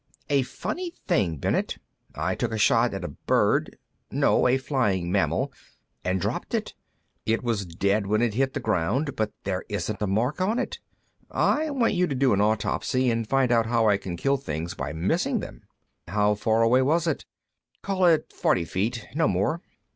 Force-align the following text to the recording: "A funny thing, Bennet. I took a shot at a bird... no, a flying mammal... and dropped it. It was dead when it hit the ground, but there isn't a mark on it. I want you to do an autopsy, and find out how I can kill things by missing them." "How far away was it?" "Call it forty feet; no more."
"A 0.31 0.41
funny 0.41 0.89
thing, 1.07 1.37
Bennet. 1.37 1.77
I 2.15 2.33
took 2.33 2.51
a 2.51 2.57
shot 2.57 2.95
at 2.95 3.03
a 3.03 3.07
bird... 3.09 3.77
no, 4.09 4.47
a 4.47 4.57
flying 4.57 5.11
mammal... 5.11 5.53
and 6.03 6.19
dropped 6.19 6.55
it. 6.55 6.73
It 7.27 7.43
was 7.43 7.67
dead 7.67 8.07
when 8.07 8.23
it 8.23 8.33
hit 8.33 8.55
the 8.55 8.59
ground, 8.59 9.15
but 9.15 9.31
there 9.43 9.63
isn't 9.69 10.01
a 10.01 10.07
mark 10.07 10.41
on 10.41 10.57
it. 10.57 10.79
I 11.29 11.69
want 11.69 11.93
you 11.93 12.07
to 12.07 12.15
do 12.15 12.33
an 12.33 12.41
autopsy, 12.41 13.11
and 13.11 13.29
find 13.29 13.51
out 13.51 13.67
how 13.67 13.87
I 13.89 13.97
can 13.97 14.17
kill 14.17 14.37
things 14.37 14.73
by 14.73 14.91
missing 14.91 15.39
them." 15.39 15.61
"How 16.07 16.33
far 16.33 16.63
away 16.63 16.81
was 16.81 17.05
it?" 17.05 17.23
"Call 17.83 18.07
it 18.07 18.33
forty 18.33 18.65
feet; 18.65 19.07
no 19.13 19.27
more." 19.27 19.61